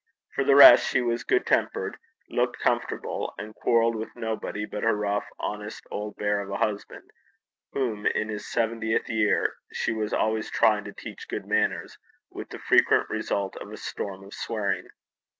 [0.33, 1.95] For the rest, she was good tempered,
[2.27, 7.11] looked comfortable, and quarrelled with nobody but her rough honest old bear of a husband,
[7.73, 11.99] whom, in his seventieth year, she was always trying to teach good manners,
[12.31, 14.87] with the frequent result of a storm of swearing.